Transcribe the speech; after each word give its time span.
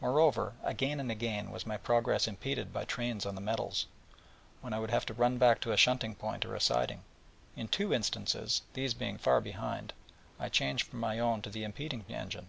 Moreover, 0.00 0.54
again 0.62 1.00
and 1.00 1.10
again 1.10 1.50
was 1.50 1.66
my 1.66 1.76
progress 1.76 2.28
impeded 2.28 2.72
by 2.72 2.84
trains 2.84 3.26
on 3.26 3.34
the 3.34 3.40
metals, 3.40 3.86
when 4.60 4.72
I 4.72 4.78
would 4.78 4.92
have 4.92 5.04
to 5.06 5.14
run 5.14 5.36
back 5.36 5.60
to 5.62 5.72
a 5.72 5.76
shunting 5.76 6.14
point 6.14 6.44
or 6.44 6.54
a 6.54 6.60
siding, 6.60 7.02
and, 7.56 7.62
in 7.64 7.66
two 7.66 7.92
instances, 7.92 8.62
these 8.74 8.94
being 8.94 9.18
far 9.18 9.40
behind, 9.40 9.92
changed 10.52 10.86
from 10.86 11.00
my 11.00 11.18
own 11.18 11.42
to 11.42 11.50
the 11.50 11.64
impeding 11.64 12.04
engine. 12.08 12.46